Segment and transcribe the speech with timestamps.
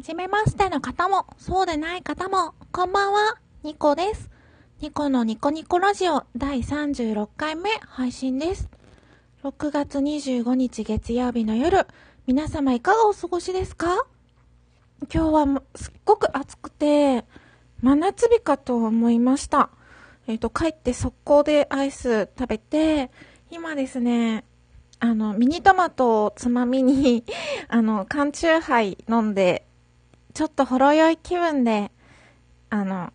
[0.00, 4.30] はじめましての方も、そうでない方も、こんばんは、ニコです。
[4.80, 8.70] ニコのニコニコラジオ第36回目配信です。
[9.44, 11.86] 6月25日月曜日の夜、
[12.26, 14.06] 皆様いかがお過ごしですか？
[15.12, 17.26] 今日はすっごく暑くて、
[17.82, 19.68] 真夏日かと思いました。
[20.26, 23.10] えっ、と、帰って速攻でアイス食べて、
[23.50, 24.46] 今ですね、
[24.98, 27.22] あの、ミニトマトをつまみに、
[27.68, 29.66] あの、缶チューハイ飲んで、
[30.40, 31.90] ちょっとほろ酔い気分で、
[32.70, 33.12] あの、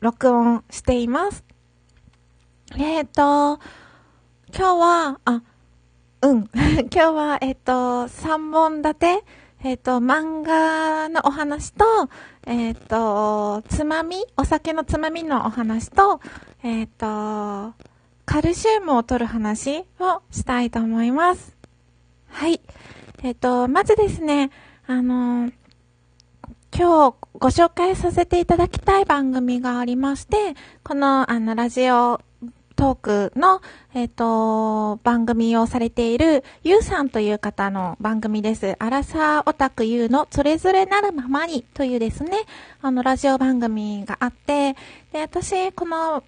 [0.00, 1.42] 録音しています。
[2.76, 3.58] えっ、と、
[4.54, 5.42] 今日は、あ、
[6.20, 6.50] うん。
[6.52, 9.24] 今日は、えっ、と、3本立て、
[9.64, 12.10] えっ、と、漫画のお話と、
[12.44, 16.20] えっ、と、つまみ、お酒のつまみのお話と、
[16.62, 17.72] えっ、と、
[18.26, 21.56] カルシウムを取る話をしたいと思います。
[22.28, 22.60] はい。
[23.22, 24.50] えっ、と、まずですね、
[24.86, 25.50] あの
[26.76, 32.20] 今日ご紹介させていただきたい番組がありまして、この、あの、ラジオ
[32.76, 33.62] トークの、
[33.94, 38.76] えっ、と、番組をされている、ゆうさんという方の番組です。
[38.78, 42.32] アラサーオタクゆうのそれぞれなるままにというですね、
[42.82, 44.74] あの、ラジオ番組があって、
[45.12, 46.22] で、私、この、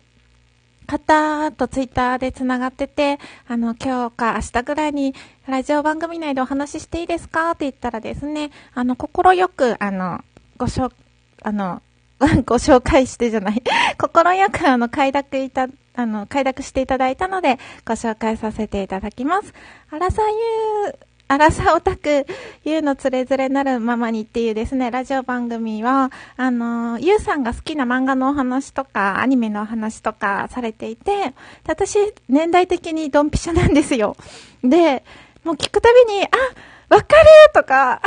[0.89, 5.14] 方とツイッターでつながってて、あの、今日か明日ぐらいに
[5.47, 10.20] ラジオ番組内でお話ししていいですかって言ったらですね、あの、心よく、あの、
[10.56, 10.91] ごしょ、
[11.42, 11.83] あの、
[12.47, 13.62] ご紹介してじゃない。
[14.00, 19.53] 心よく、あの、快諾いた、あの、快諾していただいたので、ご紹介させていただきます。
[19.91, 20.98] あらさゆう、
[21.31, 22.27] あらさオタク、
[22.65, 31.34] ゆうのつれづれなるままにっていうですね、ラジオ番組は、あの、ゆうさんが好きな漫画のお話とか、アニメのお話とかされていて、
[31.67, 31.99] 私、
[32.31, 34.17] 年代的にドンピシャなんですよ。
[34.65, 35.05] で、
[35.45, 36.29] もう聞くたびに、あ、
[36.89, 38.01] わかるとか、あ、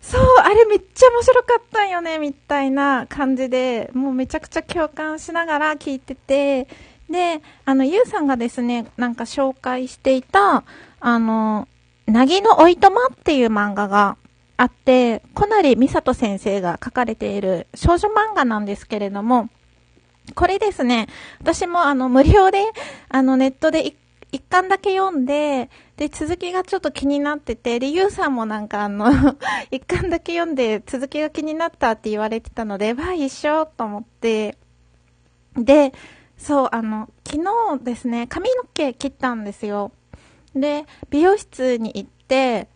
[0.00, 6.66] そう、あれめっちゃ面白かったんよね、みたいな感じで、もうめちゃくちゃ共感しながら聞いてて、
[7.08, 10.64] で、あの、ゆうさんがですね、なんか紹介していた、
[10.98, 11.68] あの、
[12.06, 14.16] なぎのおいとまっていう漫画が
[14.56, 19.48] あって、小成美里先生が書かれている少女漫画なんですけれども、
[20.34, 21.08] これですね、
[21.40, 22.64] 私もあの、無料で、
[23.08, 23.94] あの、ネットで
[24.32, 29.10] 一巻だけ読んで、で、続きがちょっと気になってて、で、ゆうさんもなんかあの、
[29.70, 34.56] 一巻だけ読んで続きが気になったって言われてたので、わあ、一緒と思って、
[35.56, 35.92] で、
[36.36, 39.92] そう、あの、昨日ですね、髪の毛切ったんですよ。
[40.60, 42.68] で、美容室に行って、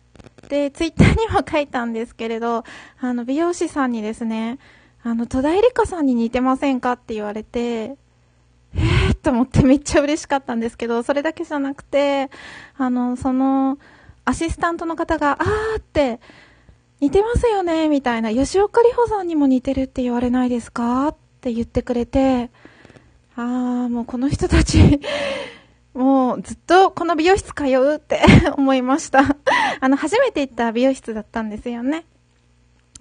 [0.49, 2.63] で、ツイッターにも書いたんですけれど、
[2.99, 4.59] あの、美容師さんにですね、
[5.03, 7.59] あの、戸田恵梨香さんに似てませんかって言われて、
[8.73, 12.29] えーと思ってめっちゃ嬉しかったんですけど、それだけじゃなくて、
[12.77, 13.77] あの、その、
[14.25, 16.19] アシスタントの方が、あーって、
[16.99, 22.51] 似てますよねみたいな、吉岡里帆さんにも似てるって言われないですかって言ってくれて、
[23.35, 24.99] あー、もうこの人たち、
[25.93, 28.21] もうずっとこの美容室通うって
[28.55, 29.21] 思いました。
[29.79, 32.05] あの、初めて行った美容室だったんですよね。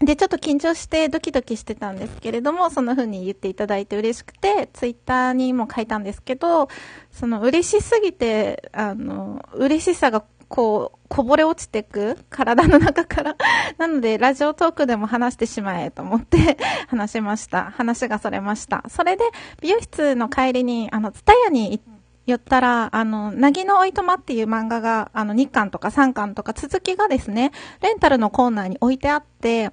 [0.01, 6.69] で、ちょっと緊張してドキドキしてたんですけれども、そんな風に言っていただいて嬉しくて、ツイッターにも書いたんですけど、
[7.11, 13.37] その嬉しすぎて、あの、嬉しさがこう、こぼれ落ちてく体の中から。
[13.79, 16.59] なので、ラジオトークでも話してしまえと思って
[16.89, 17.71] 話しました。
[17.71, 18.84] 話がそれました。
[18.89, 19.25] それで、
[19.61, 21.90] 美容室の帰りに、あの、ツタヤに行っ
[22.31, 27.53] て、寄ったら、あの、なぎのおいとまっていう漫画が、あの、2巻とか3巻とか続きがですね、
[27.83, 29.73] レンタルのコーナーに置いてあって、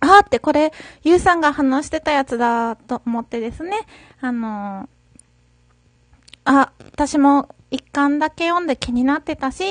[0.00, 0.72] あーってこれ、
[1.02, 3.78] ゆうさんが話してたやつだと思ってですね、
[4.20, 4.88] あの
[6.44, 9.64] あ、私も一巻だけ読んで気になってたし、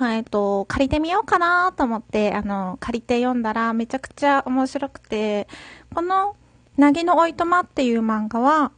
[0.00, 5.46] えっと、借りてみようかなと思って、あの、借りて読んだらめちゃくちゃ面白くて、
[5.94, 6.34] この、
[6.76, 8.72] なぎのおいとまっていう漫画は、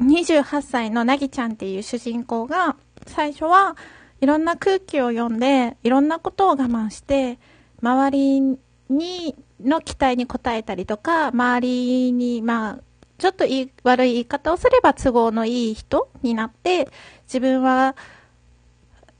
[0.00, 3.76] 28歳のなぎちゃんっていう主人公が、最初は
[4.20, 7.38] いろんな空気を読んで、いろんなことを我慢して、
[7.82, 8.40] 周り
[8.88, 12.78] に、の期待に応えたりとか、周りに、まあ、
[13.18, 16.88] ちょっといい悪い言い方をすれば都合のいい人になって、
[17.26, 17.96] 自分は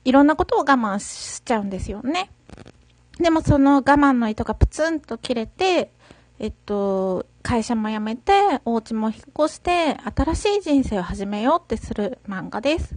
[0.03, 2.29] いろんなことを我慢しちゃうんですよね。
[3.17, 5.91] でもその我慢の糸がプツンと切れて、
[6.39, 8.33] えっと、会社も辞めて、
[8.65, 12.95] お家も引っ越して、新しい人生を始めようってする漫画です。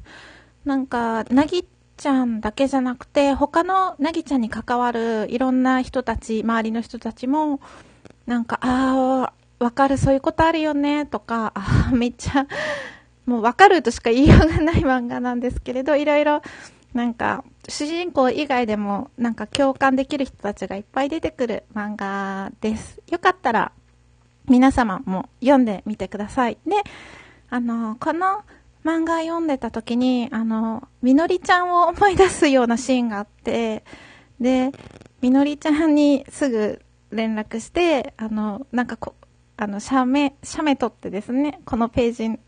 [0.65, 7.61] なんか、なぎちゃんだけじゃなくて、他のなぎちゃんに関わるいろんな人たち、周りの人たちも、
[8.27, 12.47] なんか、ああ、わかる、そういうことあるよね、とか、ああ、めっちゃ、
[13.27, 16.43] もうわかるとしか言いようがない漫画なんですけれど、いろいろ、
[16.95, 23.01] なんか、主人公以外でも、なんか共感できる人たちがいっぱい出てくる漫画です。
[23.11, 23.73] よかったら、
[24.47, 26.59] 皆様も読んでみてください。
[26.67, 26.77] で、
[27.51, 28.43] あの、この
[28.85, 33.85] 漫画読んでた時に、あの、みのりちゃんを思い出すようなシーンがあって、
[34.41, 34.73] で、
[35.21, 36.81] みのりちゃんにすぐ
[37.11, 39.15] 連絡して、あの、なんかこ、
[39.57, 42.39] あの、写メ、写メ撮ってですね、このページ、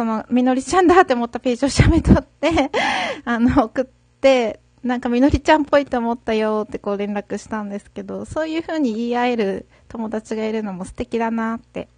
[0.00, 2.70] その、みのりちゃんだって思ったページを写メ撮って
[3.26, 11.90] あの、送って、なんかみのりちゃんっぽいと思ったよってこう連絡したんですけど、そういう風に言い合える友達がいるのも素敵だなって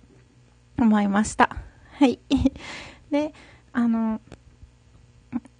[0.81, 1.49] 思いました。
[1.93, 2.19] はい。
[3.12, 3.32] で、
[3.72, 4.20] あの、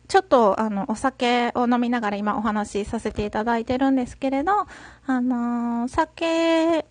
[0.09, 4.67] ちょっと、あの、お酒を飲みながら今お話しさせていただいてるんですけれど、
[5.07, 6.87] あの酒、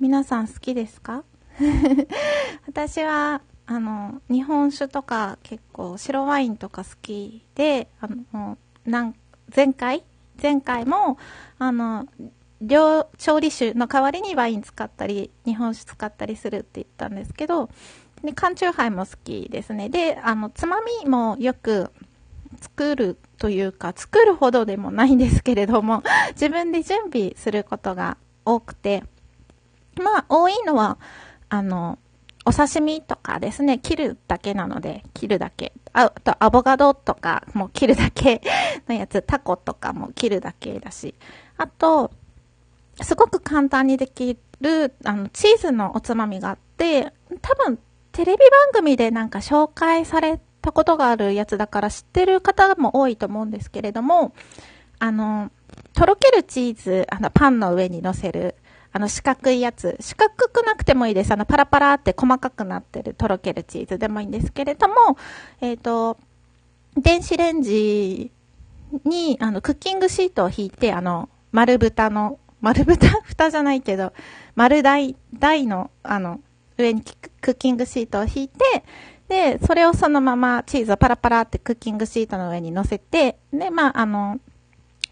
[0.00, 1.22] 皆さん好きですか？
[2.66, 9.14] 私は、あの、日本酒とか結構白ワインとか好きで、あの、なん
[9.54, 10.04] 前回？
[10.40, 11.18] 前回も、
[11.58, 12.06] あの、
[12.60, 17.70] 料、調理酒の代わりにワイン使ったり、日本酒使ったりするって言ったんですけど、
[18.22, 19.88] で、缶チューハイも好きですね。
[19.88, 21.90] で、あの、つまみもよく
[22.60, 26.02] 作るというか、作るほどでもないんですけれども、
[26.32, 29.04] 自分で準備することが多くて、
[30.02, 30.98] まあ、多いのは、
[31.48, 31.98] あの、
[32.46, 35.72] お刺身とかですね、切るだけなので、切るだけ。
[35.92, 38.40] あと、アボカドとかも切るだけ
[38.88, 41.16] のやつ、タコとかも切るだけだし、
[41.58, 42.12] あと、
[43.02, 47.12] すごく簡単にできる、あの、チーズのおつまみがあって、
[47.42, 47.80] 多分、
[48.12, 54.32] テレビ番組でなんか紹介されたことがあるやつだから知ってる方も多いと思うんですけれども、
[55.00, 55.50] あの、
[55.94, 58.54] とろけるチーズ、あの、パンの上に乗せる、
[58.96, 59.94] あの、四角いやつ。
[60.00, 61.30] 四角くなくてもいいです。
[61.30, 64.94] あの、パラパラって細かくなってるとろけるチーズでもいいんですけれども、
[65.60, 66.16] えっ、ー、と、
[66.96, 68.32] 電子レンジ
[69.04, 74.14] に、あの、クッキングシートを引いて、あの、丸豚の、丸豚 蓋じゃないけど、
[74.54, 76.40] 丸台、台の、あの、
[76.78, 78.82] 上にクッキングシートを引いて、
[79.28, 84.40] で、それをそのままチーズをパラパラってクッキングシートの上に乗せて、で、まあ、あの、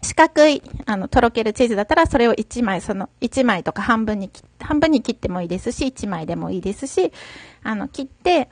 [0.05, 7.11] 四角い、あの、とろけるチーズだったら、それを1枚、その、1枚とか半分に切、半分に切ってもいいですし、1枚でもいいですし、
[7.63, 8.49] あの、切って、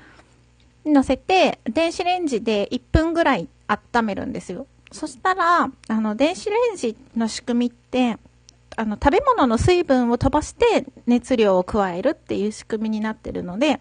[0.86, 4.66] 乗せて、電子レンジで1分ぐらい温めるんですよ。
[4.92, 8.18] そしたら、あの、電子レンジの仕組みって、
[8.76, 13.80] あの、食べ物の水分を飛ばして熱量を加えるっていう仕組みになってるので、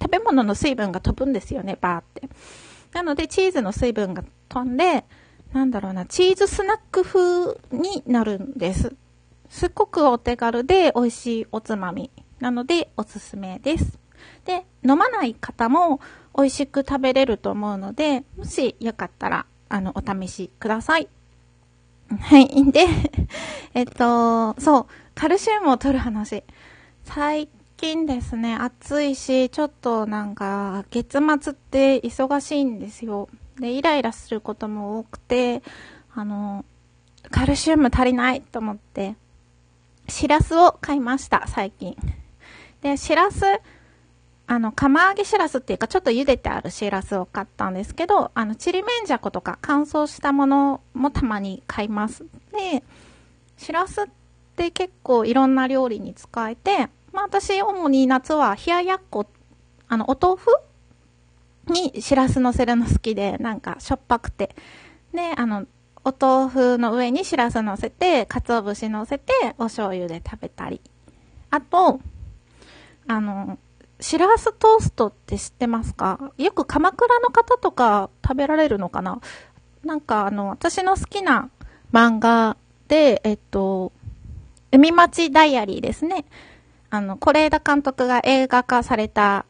[0.00, 2.28] 食べ物の水分が飛ぶんですよね、バーって。
[2.92, 5.04] なので、チーズの水分が飛んで、
[5.54, 8.92] なんだろうな、チーズスナック風になるんです。
[9.48, 12.10] すっごくお手軽で美味しいおつまみ
[12.40, 14.00] なのでおすすめです。
[14.44, 16.00] で、飲まない方も
[16.36, 21.08] 美味しく食べれると思うので、もしよかったら、あの、お試しください。
[22.20, 22.72] はい。
[22.72, 22.88] で、
[23.74, 26.42] えっと、そう、カルシウムを取る話。
[27.04, 33.28] 最近ですね、暑いし、ちょっとなんか、月末って忙しいんですよ。
[33.58, 35.62] で、イライラすることも多くて、
[36.14, 36.64] あの、
[37.30, 39.16] カルシウム足りないと思って、
[40.08, 41.96] シラスを買いました、最近。
[42.82, 43.42] で、シラス、
[44.46, 52.26] あの、釜揚げシラスっていうか、ちょっと茹でてあるシラスを買ったんですけど、あの、ちりめんじゃことか乾燥したものもたまに買います。
[52.52, 52.84] で、
[53.56, 54.06] シラスっ
[54.56, 59.26] て結構いろんな料理に使えて、まあ私、主に夏は冷ややっこ、
[59.88, 60.50] あの、お豆腐
[61.68, 64.54] にしらす乗せるの好きで、なんかしょっぱくて。
[65.12, 65.66] で、あの、
[66.04, 70.80] お豆腐の上にしらす乗せて、鰹節乗せて、お醤油で食べたり。
[71.50, 72.00] あと、
[73.06, 73.58] あの、
[74.00, 76.32] しらすトーストって知ってますか？
[76.36, 79.20] よく鎌倉の方とか食べられるのかな？
[79.84, 81.48] なんかあの、私の好きな
[81.92, 82.56] 漫画
[82.88, 83.92] で、えっと、
[84.72, 86.24] 海町ダイアリーですね。
[86.90, 89.46] あの、是枝監督が映画化された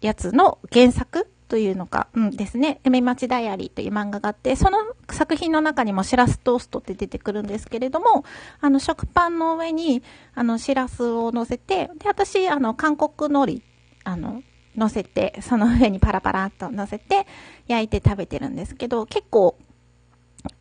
[0.00, 2.78] やつの原作というのか、うんですね。
[2.84, 4.78] 海町ダイアリーという漫画があって、その
[5.10, 8.24] 作品の中にもシラストーストって出てくるんですけれども、
[8.60, 13.62] あの、食パンの上に、あの、シラスを乗せて、で、私、あの、韓国海苔、
[14.04, 14.44] あの、
[14.76, 17.26] 乗せて、その上にパラパラっと乗せて、
[17.66, 19.58] 焼いて食べてるんですけど、結構、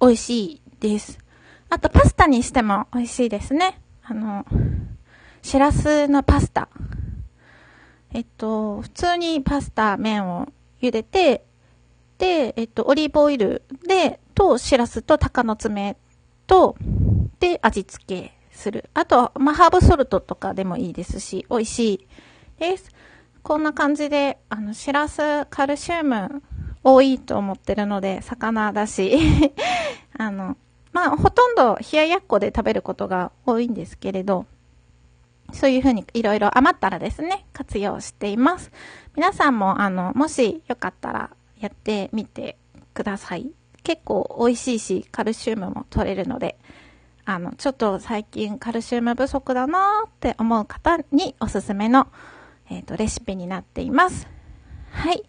[0.01, 1.19] 美味しいです。
[1.69, 3.79] あと、パスタにしても美味しいですね。
[4.01, 4.43] あの、
[5.43, 6.67] シラスのパスタ。
[8.11, 10.47] えっと、普通にパスタ、麺を
[10.81, 11.45] 茹でて、
[12.17, 15.97] で、えっと、オリーブオイルで、と、しらすと鷹の爪
[16.47, 16.75] と、
[17.39, 18.89] で、味付けする。
[18.93, 22.07] あと、まあ、ハーブソルトとかでもいいですし、美味しい
[22.59, 22.91] です。
[23.41, 26.43] こんな感じで、あの、しらすカルシウム
[26.83, 29.17] 多いと思ってるので、魚だし、
[30.17, 30.57] あの、
[30.91, 34.45] まあ、ほとんど冷ややっこで食べることが多いんですけれど、
[35.53, 38.71] そういうふうにいろいろ余ったらですね、活用しています。
[39.15, 41.29] 皆さんも、あの、もしよかったら
[41.59, 42.57] やってみて
[42.93, 43.51] ください。
[43.83, 46.57] 結構美味しいし、カルシウムも取れるので、
[47.25, 52.07] あの、ちょっと最近カルシウム不足だなーって思う方におすすめの、
[52.69, 54.27] えっ、ー、と、レシピになっています。
[54.91, 55.23] はい。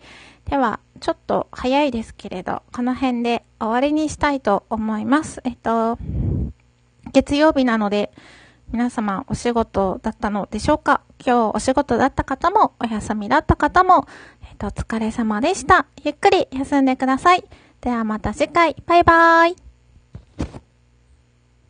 [0.46, 5.40] では、ちょっと早いですけれど、この辺で終わりにしたいと思います。
[5.44, 5.98] えっと、
[7.12, 8.12] 月曜日なので、
[8.72, 11.02] 皆様お仕事だったのでしょうか？
[11.18, 14.06] 今日お仕事だった方も、お休みだった方も、
[14.48, 15.86] えっと、お疲れ様でした。
[16.04, 17.44] ゆっくり休んでください。
[17.80, 19.69] ではまた次回、バイバーイ。